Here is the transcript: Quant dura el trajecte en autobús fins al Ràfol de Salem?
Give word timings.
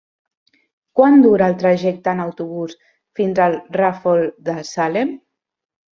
Quant 0.99 1.17
dura 1.25 1.49
el 1.51 1.57
trajecte 1.65 2.13
en 2.17 2.23
autobús 2.25 2.75
fins 3.21 3.45
al 3.45 3.59
Ràfol 3.79 4.27
de 4.49 4.57
Salem? 4.75 5.17